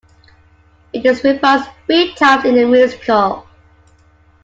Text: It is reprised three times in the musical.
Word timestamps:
It 0.93 1.05
is 1.05 1.19
reprised 1.21 1.71
three 1.85 2.15
times 2.15 2.45
in 2.45 2.55
the 2.55 2.65
musical. 2.65 3.47